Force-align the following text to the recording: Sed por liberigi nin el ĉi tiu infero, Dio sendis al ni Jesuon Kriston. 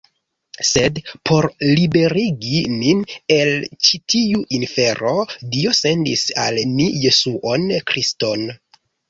Sed 0.67 0.95
por 1.29 1.47
liberigi 1.79 2.61
nin 2.77 3.03
el 3.35 3.51
ĉi 3.89 4.01
tiu 4.15 4.41
infero, 4.59 5.13
Dio 5.57 5.75
sendis 5.83 6.25
al 6.47 6.59
ni 6.73 6.91
Jesuon 7.07 7.71
Kriston. 7.93 8.51